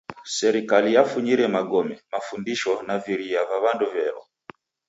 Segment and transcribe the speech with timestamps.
[0.37, 4.23] Serikali yafunyire magome, mafundisho naviria va w'andu w'elwa.